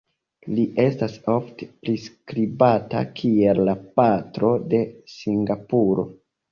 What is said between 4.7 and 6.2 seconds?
de Singapuro".